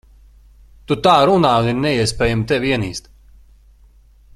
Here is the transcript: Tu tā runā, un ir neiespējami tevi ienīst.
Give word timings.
Tu 0.91 0.97
tā 1.07 1.13
runā, 1.31 1.51
un 1.65 1.69
ir 1.73 1.77
neiespējami 1.83 2.49
tevi 2.53 2.75
ienīst. 2.77 3.15